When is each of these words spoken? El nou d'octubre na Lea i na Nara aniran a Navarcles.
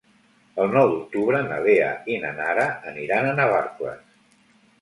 El 0.63 0.71
nou 0.77 0.87
d'octubre 0.93 1.41
na 1.51 1.59
Lea 1.67 1.91
i 2.13 2.17
na 2.25 2.31
Nara 2.39 2.65
aniran 2.93 3.29
a 3.29 3.37
Navarcles. 3.41 4.13